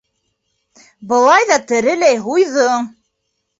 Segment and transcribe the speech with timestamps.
[1.11, 2.91] Былай ҙа тереләй һуйҙың!